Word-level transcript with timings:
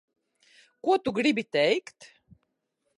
Ko 0.87 0.97
tu 1.03 1.15
gribi 1.19 1.45
teikt? 1.53 2.11